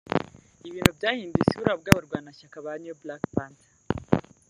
[0.69, 3.69] Ibintu byahinduye isura ubwo abarwanashyaka ba New Black Panther